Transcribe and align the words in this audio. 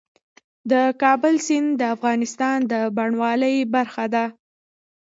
د 0.71 0.73
کابل 1.01 1.35
سیند 1.45 1.69
د 1.79 1.83
افغانستان 1.95 2.57
د 2.71 2.73
بڼوالۍ 2.95 3.57
برخه 3.75 4.05
ده. 4.13 4.25